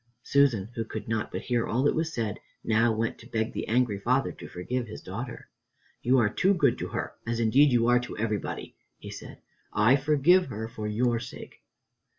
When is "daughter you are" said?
5.03-6.27